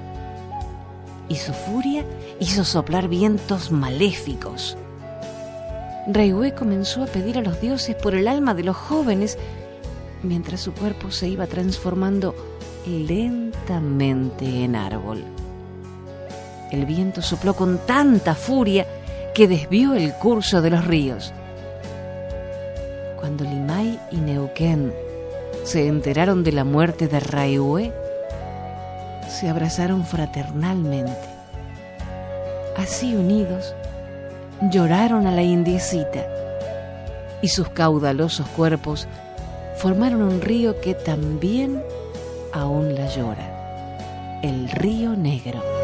y 1.29 1.35
su 1.35 1.53
furia 1.53 2.03
hizo 2.39 2.65
soplar 2.65 3.07
vientos 3.07 3.71
maléficos 3.71 4.75
Reihue 6.11 6.55
comenzó 6.55 7.03
a 7.03 7.05
pedir 7.05 7.37
a 7.37 7.41
los 7.41 7.61
dioses 7.61 7.95
por 7.95 8.15
el 8.15 8.27
alma 8.27 8.55
de 8.55 8.63
los 8.63 8.75
jóvenes 8.75 9.37
mientras 10.23 10.61
su 10.61 10.73
cuerpo 10.73 11.11
se 11.11 11.27
iba 11.27 11.45
transformando 11.45 12.33
lentamente 12.87 14.63
en 14.63 14.75
árbol. 14.75 15.23
El 16.71 16.85
viento 16.85 17.21
sopló 17.21 17.55
con 17.55 17.77
tanta 17.85 18.33
furia 18.33 18.87
que 19.35 19.47
desvió 19.47 19.93
el 19.93 20.13
curso 20.13 20.61
de 20.63 20.71
los 20.71 20.85
ríos. 20.85 21.31
Cuando 23.19 23.43
Limay 23.43 23.99
y 24.11 24.17
Neuquén 24.17 24.91
se 25.63 25.87
enteraron 25.87 26.43
de 26.43 26.53
la 26.53 26.63
muerte 26.63 27.07
de 27.07 27.19
Raihue, 27.19 27.93
se 29.29 29.47
abrazaron 29.47 30.05
fraternalmente. 30.05 31.29
Así 32.75 33.15
unidos, 33.15 33.75
lloraron 34.61 35.27
a 35.27 35.31
la 35.31 35.41
indiecita 35.41 36.25
y 37.41 37.47
sus 37.47 37.69
caudalosos 37.69 38.47
cuerpos 38.49 39.07
formaron 39.77 40.21
un 40.21 40.41
río 40.41 40.79
que 40.81 40.93
también 40.93 41.81
aún 42.51 42.95
la 42.95 43.07
llora, 43.07 44.39
el 44.43 44.69
río 44.69 45.15
negro. 45.15 45.78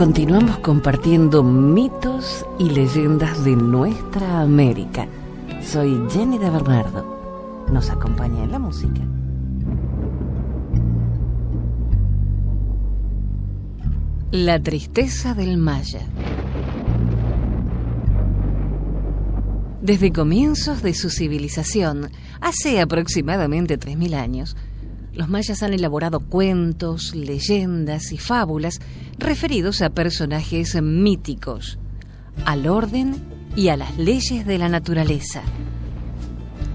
Continuamos 0.00 0.56
compartiendo 0.60 1.42
mitos 1.42 2.46
y 2.58 2.70
leyendas 2.70 3.44
de 3.44 3.54
nuestra 3.54 4.40
América. 4.40 5.06
Soy 5.62 6.00
Jenny 6.10 6.38
de 6.38 6.48
Bernardo. 6.48 7.66
Nos 7.70 7.90
acompaña 7.90 8.44
en 8.44 8.50
la 8.50 8.58
música. 8.58 9.02
La 14.30 14.58
tristeza 14.58 15.34
del 15.34 15.58
Maya. 15.58 16.00
Desde 19.82 20.12
comienzos 20.12 20.82
de 20.82 20.94
su 20.94 21.10
civilización, 21.10 22.10
hace 22.40 22.80
aproximadamente 22.80 23.78
3.000 23.78 24.14
años, 24.14 24.56
los 25.12 25.28
mayas 25.28 25.62
han 25.62 25.72
elaborado 25.72 26.20
cuentos, 26.20 27.14
leyendas 27.14 28.12
y 28.12 28.18
fábulas 28.18 28.80
referidos 29.18 29.82
a 29.82 29.90
personajes 29.90 30.80
míticos, 30.80 31.78
al 32.44 32.68
orden 32.68 33.16
y 33.56 33.68
a 33.68 33.76
las 33.76 33.98
leyes 33.98 34.46
de 34.46 34.58
la 34.58 34.68
naturaleza. 34.68 35.42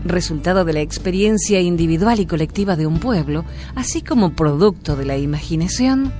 Resultado 0.03 0.65
de 0.65 0.73
la 0.73 0.81
experiencia 0.81 1.61
individual 1.61 2.19
y 2.19 2.25
colectiva 2.25 2.75
de 2.75 2.85
un 2.85 2.99
pueblo, 2.99 3.45
así 3.73 4.01
como 4.01 4.33
producto 4.33 4.95
de 4.95 5.05
la 5.05 5.17
imaginación, 5.17 6.11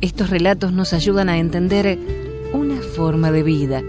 estos 0.00 0.30
relatos 0.30 0.72
nos 0.72 0.92
ayudan 0.92 1.28
a 1.28 1.38
entender 1.38 1.98
una 2.52 2.80
forma 2.80 3.32
de 3.32 3.42
vida 3.42 3.82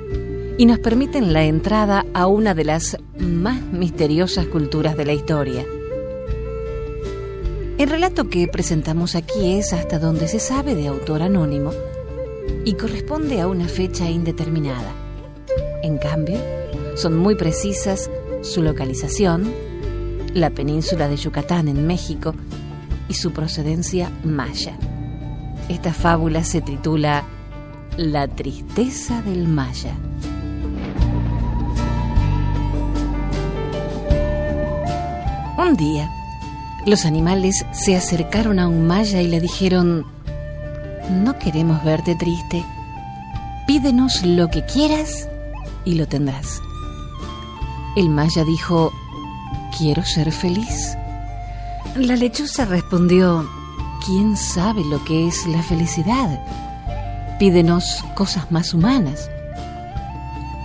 y 0.58 0.66
nos 0.66 0.80
permiten 0.80 1.34
la 1.34 1.44
entrada 1.44 2.06
a 2.14 2.28
una 2.28 2.54
de 2.54 2.64
las 2.64 2.98
más 3.20 3.62
misteriosas 3.62 4.48
culturas 4.48 4.96
de 4.96 5.06
la 5.06 5.14
historia 5.14 5.66
el 7.84 7.90
relato 7.90 8.30
que 8.30 8.48
presentamos 8.48 9.14
aquí 9.14 9.58
es 9.58 9.74
hasta 9.74 10.00
donde 10.00 10.30
se 10.30 10.40
sabe 10.40 10.74
de 10.74 10.88
autor 10.88 11.22
anónimo 11.22 11.72
y 12.64 12.76
corresponde 12.76 13.42
a 13.42 13.48
una 13.48 13.68
fecha 13.68 14.10
indeterminada. 14.10 14.94
En 15.82 15.98
cambio, 15.98 16.38
son 16.96 17.18
muy 17.18 17.36
precisas 17.36 18.10
su 18.42 18.62
localización, 18.62 19.54
la 20.34 20.52
península 20.52 21.10
de 21.10 21.18
Yucatán 21.18 21.68
en 21.68 21.86
México 21.86 22.34
y 23.10 23.16
su 23.16 23.34
procedencia 23.34 24.10
maya. 24.24 24.78
Esta 25.68 25.94
fábula 25.94 26.46
se 26.46 26.62
titula 26.62 27.26
La 27.98 28.30
tristeza 28.30 29.22
del 29.24 29.50
maya. 29.50 29.94
Un 35.58 35.76
día, 35.76 36.10
los 36.86 37.06
animales 37.06 37.66
se 37.72 37.96
acercaron 37.96 38.60
a 38.60 38.68
un 38.68 38.86
maya 38.86 39.22
y 39.22 39.28
le 39.28 39.40
dijeron, 39.40 40.06
no 41.10 41.38
queremos 41.40 41.84
verte 41.84 42.16
triste, 42.16 42.66
pídenos 43.66 44.24
lo 44.24 44.50
que 44.50 44.66
quieras 44.66 45.30
y 45.86 45.96
lo 45.96 46.08
tendrás. 46.08 46.62
El 47.96 48.10
maya 48.10 48.44
dijo, 48.44 48.92
quiero 49.78 50.04
ser 50.04 50.32
feliz. 50.32 50.98
La 51.96 52.16
lechuza 52.16 52.66
respondió, 52.66 53.48
¿quién 54.06 54.36
sabe 54.36 54.84
lo 54.84 55.04
que 55.06 55.28
es 55.28 55.46
la 55.48 55.62
felicidad? 55.64 56.40
Pídenos 57.40 58.04
cosas 58.16 58.52
más 58.52 58.74
humanas. 58.74 59.30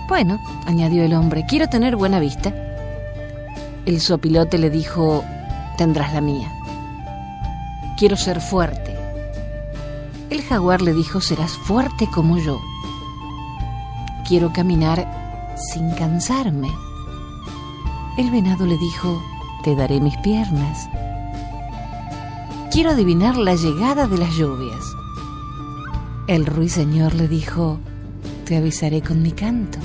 Bueno, 0.07 0.39
añadió 0.65 1.03
el 1.03 1.13
hombre, 1.13 1.45
quiero 1.47 1.67
tener 1.67 1.95
buena 1.95 2.19
vista. 2.19 2.53
El 3.85 4.01
sopilote 4.01 4.57
le 4.57 4.69
dijo, 4.69 5.23
tendrás 5.79 6.13
la 6.13 6.19
mía. 6.19 6.51
Quiero 7.97 8.17
ser 8.17 8.41
fuerte. 8.41 8.97
El 10.29 10.41
jaguar 10.41 10.81
le 10.81 10.93
dijo, 10.93 11.21
serás 11.21 11.53
fuerte 11.53 12.05
como 12.13 12.37
yo. 12.37 12.59
Quiero 14.27 14.51
caminar 14.51 15.55
sin 15.71 15.89
cansarme. 15.91 16.69
El 18.17 18.29
venado 18.29 18.65
le 18.65 18.77
dijo, 18.77 19.23
te 19.63 19.73
daré 19.73 20.01
mis 20.01 20.17
piernas. 20.17 20.89
Quiero 22.73 22.89
adivinar 22.89 23.37
la 23.37 23.55
llegada 23.55 24.05
de 24.05 24.17
las 24.17 24.35
lluvias. 24.35 24.83
El 26.27 26.45
ruiseñor 26.45 27.15
le 27.15 27.29
dijo, 27.29 27.79
te 28.43 28.57
avisaré 28.57 29.01
con 29.01 29.21
mi 29.21 29.31
canto. 29.31 29.79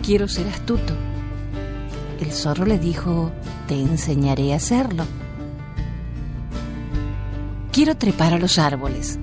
Quiero 0.00 0.28
ser 0.28 0.46
astuto 0.46 0.94
el 2.20 2.32
zorro 2.32 2.64
le 2.64 2.78
dijo, 2.78 3.30
te 3.66 3.80
enseñaré 3.80 4.52
a 4.52 4.56
hacerlo. 4.56 5.04
Quiero 7.72 7.96
trepar 7.96 8.32
a 8.32 8.38
los 8.38 8.58
árboles. 8.58 9.18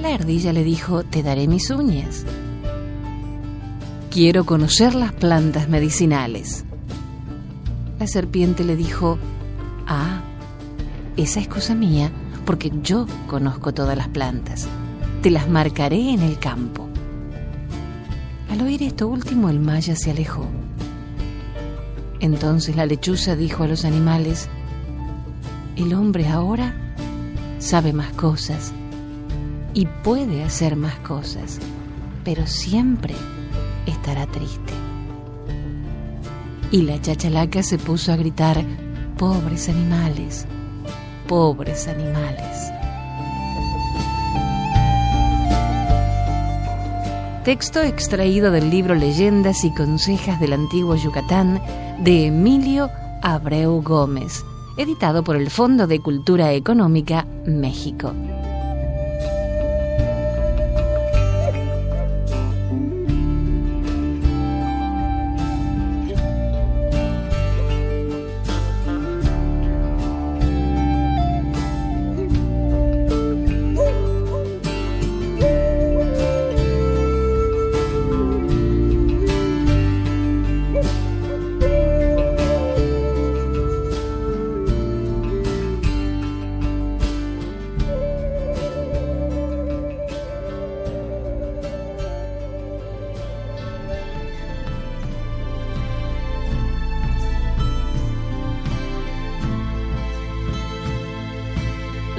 La 0.00 0.14
ardilla 0.14 0.52
le 0.52 0.64
dijo, 0.64 1.04
te 1.04 1.22
daré 1.22 1.46
mis 1.46 1.70
uñas. 1.70 2.24
Quiero 4.10 4.44
conocer 4.44 4.94
las 4.94 5.12
plantas 5.12 5.68
medicinales. 5.68 6.64
La 7.98 8.06
serpiente 8.06 8.64
le 8.64 8.76
dijo, 8.76 9.18
ah, 9.86 10.20
esa 11.16 11.40
es 11.40 11.48
cosa 11.48 11.74
mía, 11.74 12.10
porque 12.44 12.72
yo 12.82 13.06
conozco 13.26 13.72
todas 13.72 13.96
las 13.96 14.08
plantas. 14.08 14.66
Te 15.22 15.30
las 15.30 15.48
marcaré 15.48 16.10
en 16.10 16.20
el 16.20 16.38
campo. 16.38 16.88
Al 18.50 18.60
oír 18.60 18.82
esto 18.82 19.08
último, 19.08 19.48
el 19.48 19.60
maya 19.60 19.96
se 19.96 20.10
alejó. 20.10 20.46
Entonces 22.22 22.76
la 22.76 22.86
lechuza 22.86 23.34
dijo 23.34 23.64
a 23.64 23.66
los 23.66 23.84
animales, 23.84 24.48
el 25.74 25.92
hombre 25.92 26.28
ahora 26.28 26.72
sabe 27.58 27.92
más 27.92 28.12
cosas 28.12 28.72
y 29.74 29.86
puede 30.04 30.44
hacer 30.44 30.76
más 30.76 30.94
cosas, 31.00 31.58
pero 32.24 32.46
siempre 32.46 33.16
estará 33.86 34.26
triste. 34.28 34.72
Y 36.70 36.82
la 36.82 37.00
chachalaca 37.00 37.64
se 37.64 37.76
puso 37.76 38.12
a 38.12 38.16
gritar, 38.16 38.64
pobres 39.18 39.68
animales, 39.68 40.46
pobres 41.26 41.88
animales. 41.88 42.70
Texto 47.44 47.82
extraído 47.82 48.52
del 48.52 48.70
libro 48.70 48.94
Leyendas 48.94 49.64
y 49.64 49.74
Consejas 49.74 50.38
del 50.38 50.52
Antiguo 50.52 50.94
Yucatán 50.94 51.60
de 52.02 52.26
Emilio 52.26 52.90
Abreu 53.22 53.80
Gómez, 53.80 54.44
editado 54.76 55.22
por 55.22 55.36
el 55.36 55.50
Fondo 55.50 55.86
de 55.86 56.00
Cultura 56.00 56.52
Económica 56.52 57.28
México. 57.46 58.12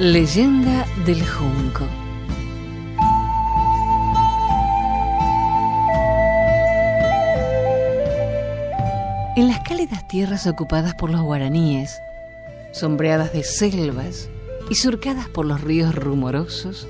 Leyenda 0.04 0.84
del 1.06 1.26
Junco. 1.26 1.88
En 9.34 9.48
las 9.48 9.60
cálidas 9.60 10.06
tierras 10.06 10.46
ocupadas 10.46 10.94
por 10.94 11.08
los 11.08 11.22
guaraníes, 11.22 12.02
sombreadas 12.72 13.32
de 13.32 13.44
selvas 13.44 14.28
y 14.68 14.74
surcadas 14.74 15.30
por 15.30 15.46
los 15.46 15.62
ríos 15.62 15.94
rumorosos, 15.94 16.86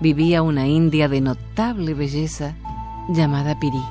vivía 0.00 0.42
una 0.42 0.66
india 0.66 1.08
de 1.08 1.22
notable 1.22 1.94
belleza 1.94 2.54
llamada 3.08 3.58
Pirí. 3.58 3.82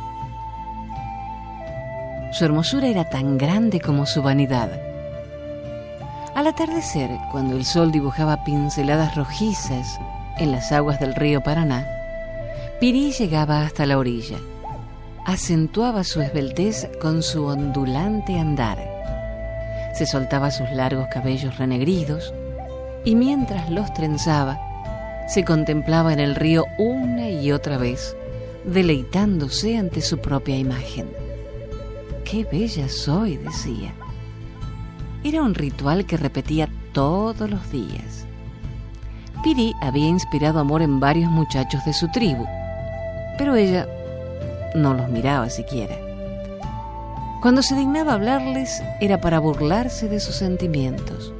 Su 2.34 2.46
hermosura 2.46 2.88
era 2.88 3.10
tan 3.10 3.40
grande 3.40 3.82
como 3.82 4.06
su 4.06 4.22
vanidad 4.22 4.87
al 6.38 6.46
atardecer, 6.46 7.10
cuando 7.32 7.58
el 7.58 7.66
sol 7.66 7.92
dibujaba 7.92 8.44
pinceladas 8.44 9.16
rojizas 9.16 10.00
en 10.38 10.52
las 10.52 10.72
aguas 10.72 11.00
del 11.00 11.16
río 11.16 11.42
Paraná, 11.42 11.88
Pirí 12.80 13.12
llegaba 13.12 13.64
hasta 13.64 13.88
la 13.88 13.98
orilla. 13.98 14.38
Acentuaba 15.26 16.04
su 16.04 16.22
esbeltez 16.22 16.90
con 17.02 17.24
su 17.24 17.44
ondulante 17.44 18.38
andar. 18.38 18.78
Se 19.96 20.06
soltaba 20.06 20.52
sus 20.52 20.70
largos 20.70 21.08
cabellos 21.12 21.58
renegridos 21.58 22.32
y 23.04 23.16
mientras 23.16 23.72
los 23.72 23.92
trenzaba, 23.96 24.60
se 25.28 25.44
contemplaba 25.44 26.14
en 26.14 26.20
el 26.20 26.36
río 26.36 26.66
una 26.78 27.32
y 27.32 27.52
otra 27.52 27.80
vez, 27.80 28.16
deleitándose 28.64 29.76
ante 29.76 30.02
su 30.02 30.20
propia 30.20 30.56
imagen. 30.56 31.10
¡Qué 32.24 32.44
bella 32.44 32.90
soy! 32.90 33.38
decía. 33.38 33.96
Era 35.28 35.42
un 35.42 35.56
ritual 35.56 36.06
que 36.06 36.16
repetía 36.16 36.70
todos 36.94 37.50
los 37.50 37.70
días. 37.70 38.26
Piri 39.44 39.74
había 39.82 40.08
inspirado 40.08 40.58
amor 40.58 40.82
en 40.82 41.02
varios 41.02 41.30
muchachos 41.30 41.84
de 41.84 41.92
su 41.92 42.08
tribu, 42.12 42.46
pero 43.38 43.58
ella 43.58 43.86
no 44.74 44.94
los 44.94 45.10
miraba 45.10 45.50
siquiera. 45.50 45.98
Cuando 47.42 47.62
se 47.62 47.76
dignaba 47.76 48.14
hablarles 48.14 48.82
era 49.02 49.20
para 49.20 49.40
burlarse 49.40 50.08
de 50.08 50.22
sus 50.22 50.36
sentimientos. 50.36 51.34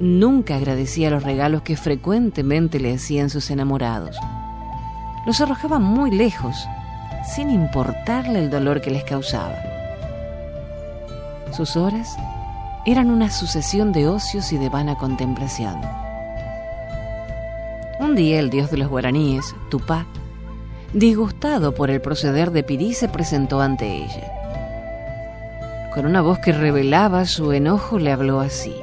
Nunca 0.00 0.56
agradecía 0.56 1.10
los 1.10 1.22
regalos 1.22 1.62
que 1.62 1.76
frecuentemente 1.76 2.80
le 2.80 2.94
hacían 2.94 3.30
sus 3.30 3.52
enamorados. 3.52 4.18
Los 5.26 5.40
arrojaba 5.40 5.78
muy 5.78 6.10
lejos, 6.10 6.56
sin 7.36 7.50
importarle 7.50 8.40
el 8.40 8.50
dolor 8.50 8.80
que 8.80 8.90
les 8.90 9.04
causaba. 9.04 9.54
Sus 11.52 11.76
horas 11.76 12.16
eran 12.86 13.10
una 13.10 13.30
sucesión 13.30 13.92
de 13.92 14.08
ocios 14.08 14.52
y 14.52 14.58
de 14.58 14.68
vana 14.68 14.96
contemplación. 14.96 15.80
Un 17.98 18.14
día 18.14 18.40
el 18.40 18.50
dios 18.50 18.70
de 18.70 18.76
los 18.76 18.88
guaraníes, 18.88 19.54
Tupá, 19.70 20.06
disgustado 20.92 21.74
por 21.74 21.90
el 21.90 22.00
proceder 22.00 22.50
de 22.50 22.62
Pirí, 22.62 22.92
se 22.92 23.08
presentó 23.08 23.60
ante 23.60 24.04
ella. 24.04 24.30
Con 25.94 26.06
una 26.06 26.20
voz 26.20 26.40
que 26.40 26.52
revelaba 26.52 27.24
su 27.24 27.52
enojo 27.52 27.98
le 27.98 28.12
habló 28.12 28.40
así. 28.40 28.74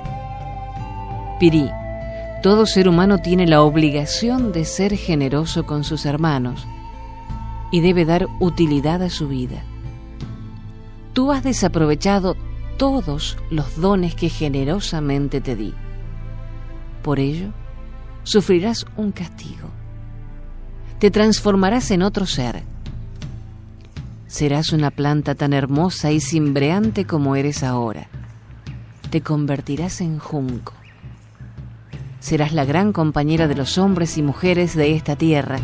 Pirí, 1.39 1.69
todo 2.41 2.65
ser 2.65 2.87
humano 2.87 3.19
tiene 3.19 3.45
la 3.45 3.61
obligación 3.61 4.51
de 4.51 4.65
ser 4.65 4.95
generoso 4.95 5.65
con 5.65 5.83
sus 5.83 6.05
hermanos 6.05 6.65
y 7.71 7.81
debe 7.81 8.05
dar 8.05 8.27
utilidad 8.39 9.03
a 9.03 9.09
su 9.09 9.27
vida. 9.27 9.61
Tú 11.13 11.31
has 11.31 11.43
desaprovechado 11.43 12.35
todos 12.81 13.37
los 13.51 13.79
dones 13.79 14.15
que 14.15 14.27
generosamente 14.27 15.39
te 15.39 15.55
di. 15.55 15.71
Por 17.03 17.19
ello, 17.19 17.49
sufrirás 18.23 18.87
un 18.97 19.11
castigo. 19.11 19.69
Te 20.97 21.11
transformarás 21.11 21.91
en 21.91 22.01
otro 22.01 22.25
ser. 22.25 22.63
Serás 24.25 24.71
una 24.71 24.89
planta 24.89 25.35
tan 25.35 25.53
hermosa 25.53 26.09
y 26.09 26.19
cimbreante 26.19 27.05
como 27.05 27.35
eres 27.35 27.61
ahora. 27.61 28.07
Te 29.11 29.21
convertirás 29.21 30.01
en 30.01 30.17
junco. 30.17 30.73
Serás 32.19 32.51
la 32.51 32.65
gran 32.65 32.93
compañera 32.93 33.47
de 33.47 33.53
los 33.53 33.77
hombres 33.77 34.17
y 34.17 34.23
mujeres 34.23 34.75
de 34.75 34.95
esta 34.95 35.15
tierra 35.15 35.59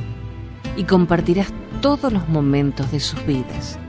y 0.75 0.83
compartirás 0.83 1.51
todos 1.81 2.13
los 2.13 2.29
momentos 2.29 2.91
de 2.91 2.99
sus 2.99 3.25
vidas. 3.25 3.79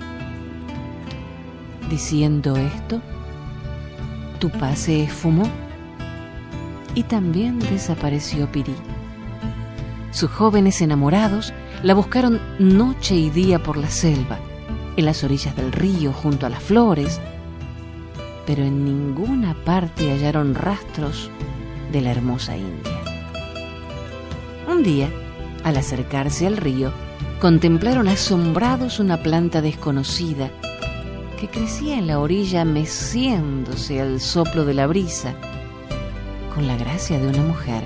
Diciendo 1.91 2.57
esto, 2.57 3.03
tu 4.39 4.51
pase 4.51 5.03
esfumó 5.03 5.49
y 6.95 7.03
también 7.05 7.59
desapareció 7.59 8.51
Pirí. 8.51 8.75
Sus 10.11 10.31
jóvenes 10.31 10.81
enamorados 10.81 11.53
la 11.83 11.95
buscaron 11.95 12.41
noche 12.59 13.15
y 13.15 13.31
día 13.31 13.63
por 13.63 13.77
la 13.77 13.91
selva, 13.91 14.39
en 14.97 15.05
las 15.05 15.23
orillas 15.23 15.55
del 15.55 15.71
río, 15.71 16.13
junto 16.13 16.47
a 16.47 16.49
las 16.49 16.63
flores, 16.63 17.21
pero 18.47 18.65
en 18.65 18.85
ninguna 18.85 19.55
parte 19.55 20.11
hallaron 20.11 20.55
rastros 20.55 21.31
de 21.93 22.01
la 22.01 22.11
hermosa 22.11 22.57
India. 22.57 22.99
Un 24.67 24.83
día, 24.83 25.09
al 25.65 25.77
acercarse 25.77 26.47
al 26.47 26.57
río, 26.57 26.93
contemplaron 27.41 28.09
asombrados 28.09 28.99
una 28.99 29.23
planta 29.23 29.61
desconocida 29.61 30.51
que 31.39 31.49
crecía 31.49 31.97
en 31.97 32.09
la 32.09 32.19
orilla 32.19 32.65
meciéndose 32.65 34.01
al 34.01 34.21
soplo 34.21 34.65
de 34.65 34.75
la 34.75 34.87
brisa, 34.87 35.35
con 36.55 36.67
la 36.67 36.77
gracia 36.77 37.19
de 37.19 37.29
una 37.29 37.43
mujer. 37.43 37.85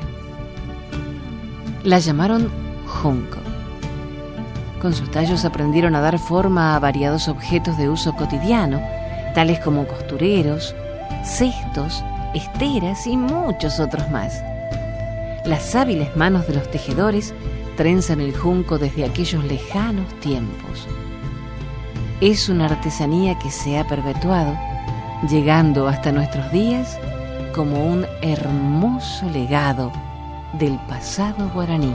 La 1.84 1.98
llamaron 1.98 2.50
junco. 2.86 3.38
Con 4.80 4.94
sus 4.94 5.10
tallos 5.10 5.44
aprendieron 5.44 5.94
a 5.94 6.00
dar 6.00 6.18
forma 6.18 6.74
a 6.74 6.78
variados 6.78 7.28
objetos 7.28 7.76
de 7.76 7.88
uso 7.88 8.14
cotidiano, 8.16 8.80
tales 9.34 9.60
como 9.60 9.86
costureros, 9.86 10.74
cestos, 11.22 12.02
esteras 12.34 13.06
y 13.06 13.16
muchos 13.16 13.80
otros 13.80 14.10
más. 14.10 14.42
Las 15.44 15.74
hábiles 15.74 16.16
manos 16.16 16.46
de 16.46 16.54
los 16.54 16.70
tejedores 16.70 17.34
trenzan 17.76 18.20
el 18.20 18.34
junco 18.34 18.78
desde 18.78 19.04
aquellos 19.04 19.44
lejanos 19.44 20.08
tiempos 20.20 20.88
es 22.22 22.48
una 22.48 22.66
artesanía 22.66 23.36
que 23.36 23.50
se 23.50 23.76
ha 23.76 23.84
perpetuado, 23.84 24.56
llegando 25.28 25.88
hasta 25.88 26.12
nuestros 26.12 26.52
días 26.52 26.96
como 27.52 27.84
un 27.84 28.06
hermoso 28.22 29.28
legado 29.28 29.90
del 30.52 30.78
pasado 30.86 31.50
guaraní. 31.52 31.92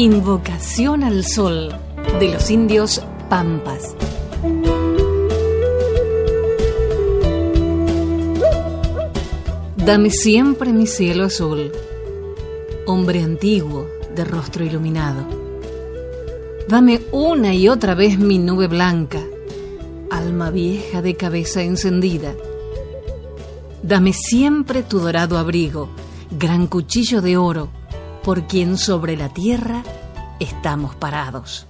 Invocación 0.00 1.04
al 1.04 1.26
Sol 1.26 1.76
de 2.18 2.32
los 2.32 2.50
indios 2.50 3.02
Pampas. 3.28 3.94
Dame 9.76 10.08
siempre 10.08 10.72
mi 10.72 10.86
cielo 10.86 11.24
azul, 11.24 11.70
hombre 12.86 13.22
antiguo 13.22 13.88
de 14.16 14.24
rostro 14.24 14.64
iluminado. 14.64 15.26
Dame 16.66 17.02
una 17.12 17.54
y 17.54 17.68
otra 17.68 17.94
vez 17.94 18.18
mi 18.18 18.38
nube 18.38 18.68
blanca, 18.68 19.20
alma 20.10 20.50
vieja 20.50 21.02
de 21.02 21.14
cabeza 21.14 21.60
encendida. 21.60 22.34
Dame 23.82 24.14
siempre 24.14 24.82
tu 24.82 24.98
dorado 24.98 25.36
abrigo, 25.36 25.90
gran 26.30 26.68
cuchillo 26.68 27.20
de 27.20 27.36
oro 27.36 27.79
por 28.22 28.46
quien 28.46 28.76
sobre 28.76 29.16
la 29.16 29.28
tierra 29.28 29.82
estamos 30.38 30.94
parados. 30.94 31.69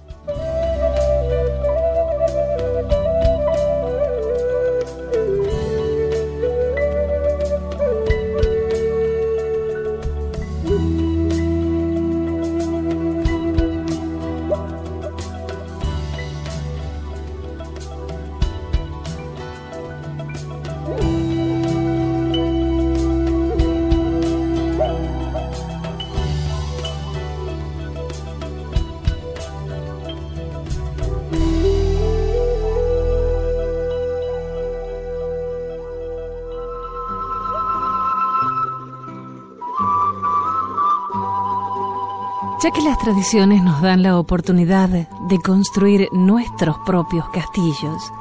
Ya 42.63 42.69
que 42.69 42.81
las 42.83 42.99
tradiciones 42.99 43.63
nos 43.63 43.81
dan 43.81 44.03
la 44.03 44.19
oportunidad 44.19 44.87
de 44.87 45.37
construir 45.39 46.07
nuestros 46.11 46.77
propios 46.85 47.27
castillos, 47.29 48.13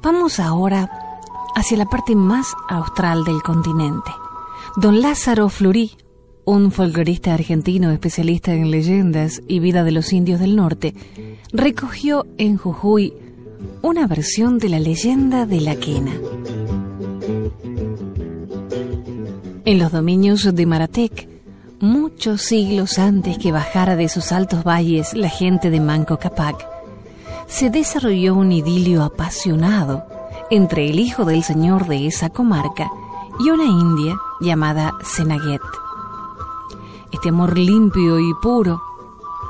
vamos 0.00 0.40
ahora 0.40 1.18
hacia 1.54 1.76
la 1.76 1.84
parte 1.84 2.16
más 2.16 2.54
austral 2.70 3.24
del 3.24 3.42
continente. 3.42 4.10
Don 4.76 5.02
Lázaro 5.02 5.50
Flurí, 5.50 5.92
un 6.46 6.72
folclorista 6.72 7.34
argentino 7.34 7.90
especialista 7.90 8.54
en 8.54 8.70
leyendas 8.70 9.42
y 9.46 9.58
vida 9.58 9.84
de 9.84 9.92
los 9.92 10.10
indios 10.14 10.40
del 10.40 10.56
norte, 10.56 10.94
recogió 11.52 12.24
en 12.38 12.56
Jujuy 12.56 13.12
una 13.82 14.06
versión 14.06 14.58
de 14.58 14.70
la 14.70 14.78
leyenda 14.78 15.44
de 15.44 15.60
la 15.60 15.76
quena. 15.76 16.12
En 19.66 19.78
los 19.78 19.92
dominios 19.92 20.54
de 20.54 20.64
Maratec, 20.66 21.31
muchos 21.82 22.42
siglos 22.42 23.00
antes 23.00 23.38
que 23.38 23.50
bajara 23.50 23.96
de 23.96 24.08
sus 24.08 24.30
altos 24.30 24.62
valles 24.62 25.14
la 25.14 25.28
gente 25.28 25.68
de 25.68 25.80
Manco 25.80 26.16
Capac, 26.16 26.64
se 27.48 27.70
desarrolló 27.70 28.36
un 28.36 28.52
idilio 28.52 29.02
apasionado 29.02 30.04
entre 30.48 30.88
el 30.88 31.00
hijo 31.00 31.24
del 31.24 31.42
señor 31.42 31.88
de 31.88 32.06
esa 32.06 32.30
comarca 32.30 32.88
y 33.40 33.50
una 33.50 33.64
india 33.64 34.14
llamada 34.40 34.92
Senaguet. 35.02 35.60
Este 37.10 37.30
amor 37.30 37.58
limpio 37.58 38.20
y 38.20 38.32
puro 38.40 38.80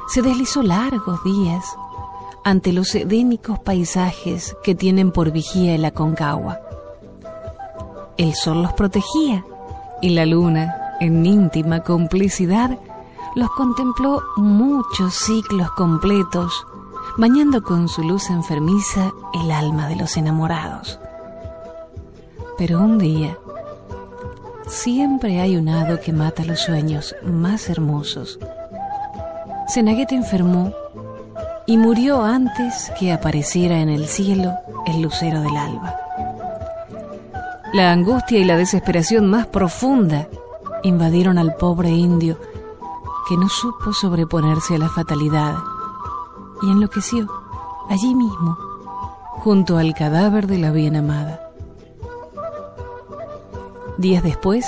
se 0.09 0.23
deslizó 0.23 0.63
largos 0.63 1.23
días 1.25 1.77
ante 2.45 2.73
los 2.73 2.95
edénicos 2.95 3.59
paisajes 3.59 4.57
que 4.65 4.75
tienen 4.75 5.13
por 5.13 5.33
vigía 5.33 5.75
el 5.75 5.85
Aconcagua. 5.85 6.61
El 8.17 8.35
sol 8.35 8.63
los 8.63 8.73
protegía 8.73 9.45
y 10.01 10.11
la 10.11 10.25
luna, 10.25 10.82
en 11.01 11.25
íntima 11.27 11.81
complicidad, 11.81 12.79
los 13.35 13.51
contempló 13.51 14.23
muchos 14.37 15.15
ciclos 15.15 15.71
completos, 15.73 16.67
bañando 17.17 17.63
con 17.63 17.89
su 17.89 18.03
luz 18.03 18.31
enfermiza 18.31 19.13
el 19.35 19.51
alma 19.51 19.89
de 19.89 19.97
los 19.97 20.17
enamorados. 20.17 20.99
Pero 22.59 22.81
un 22.81 22.99
día, 22.99 23.37
siempre 24.67 25.41
hay 25.41 25.57
un 25.57 25.69
hado 25.69 26.01
que 26.01 26.13
mata 26.13 26.45
los 26.45 26.61
sueños 26.61 27.15
más 27.25 27.69
hermosos. 27.69 28.39
Senaguete 29.69 30.15
enfermó 30.15 30.73
y 31.67 31.79
murió 31.79 32.23
antes 32.23 32.93
que 32.99 33.13
apareciera 33.13 33.79
en 33.81 33.89
el 33.89 34.07
cielo 34.07 34.53
el 34.87 35.01
lucero 35.01 35.41
del 35.41 35.57
alba. 35.57 35.97
La 37.73 37.91
angustia 37.91 38.39
y 38.39 38.45
la 38.45 38.59
desesperación 38.59 39.27
más 39.31 39.47
profunda 39.47 40.29
invadieron 40.83 41.39
al 41.39 41.55
pobre 41.55 41.91
indio 41.91 42.39
que 43.29 43.37
no 43.37 43.49
supo 43.49 43.93
sobreponerse 43.93 44.75
a 44.75 44.79
la 44.79 44.89
fatalidad 44.89 45.55
y 46.63 46.71
enloqueció 46.71 47.29
allí 47.89 48.15
mismo, 48.15 48.57
junto 49.39 49.79
al 49.79 49.95
cadáver 49.95 50.47
de 50.47 50.59
la 50.59 50.71
bien 50.71 50.97
amada. 50.97 51.51
Días 53.99 54.23
después, 54.23 54.67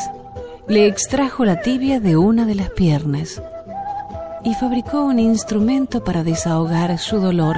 le 0.69 0.87
extrajo 0.87 1.45
la 1.45 1.61
tibia 1.61 2.01
de 2.01 2.17
una 2.17 2.47
de 2.47 2.55
las 2.55 2.71
piernas 2.71 3.43
y 4.45 4.55
fabricó 4.55 5.05
un 5.05 5.19
instrumento 5.19 6.05
para 6.05 6.23
desahogar 6.23 6.97
su 6.99 7.19
dolor. 7.19 7.57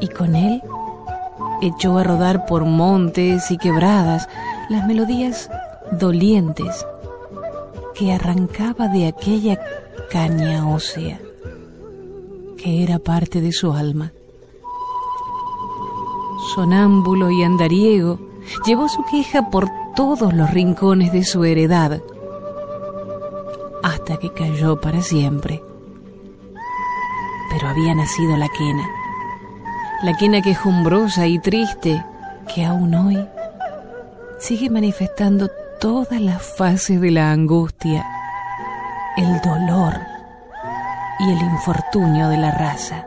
Y 0.00 0.08
con 0.08 0.34
él 0.34 0.62
echó 1.62 1.98
a 1.98 2.04
rodar 2.04 2.46
por 2.46 2.64
montes 2.64 3.50
y 3.50 3.58
quebradas 3.58 4.28
las 4.68 4.86
melodías 4.86 5.50
dolientes 5.92 6.84
que 7.94 8.12
arrancaba 8.12 8.88
de 8.88 9.06
aquella 9.06 9.58
caña 10.10 10.68
ósea, 10.68 11.20
que 12.56 12.82
era 12.82 12.98
parte 12.98 13.40
de 13.40 13.52
su 13.52 13.72
alma. 13.72 14.12
Sonámbulo 16.54 17.30
y 17.30 17.42
andariego, 17.42 18.18
llevó 18.66 18.88
su 18.88 19.04
queja 19.04 19.50
por 19.50 19.68
todos 19.94 20.34
los 20.34 20.50
rincones 20.50 21.12
de 21.12 21.24
su 21.24 21.44
heredad, 21.44 22.02
hasta 23.82 24.16
que 24.16 24.32
cayó 24.32 24.80
para 24.80 25.00
siempre. 25.00 25.62
Pero 27.50 27.68
había 27.68 27.94
nacido 27.94 28.36
la 28.36 28.48
quena, 28.48 28.88
la 30.02 30.16
quena 30.16 30.42
quejumbrosa 30.42 31.26
y 31.26 31.38
triste, 31.38 32.04
que 32.52 32.64
aún 32.64 32.94
hoy 32.94 33.24
sigue 34.38 34.68
manifestando 34.68 35.48
todas 35.84 36.18
las 36.18 36.40
fases 36.40 36.98
de 36.98 37.10
la 37.10 37.30
angustia, 37.30 38.06
el 39.18 39.38
dolor 39.42 39.92
y 41.20 41.30
el 41.30 41.38
infortunio 41.42 42.30
de 42.30 42.38
la 42.38 42.52
raza. 42.52 43.06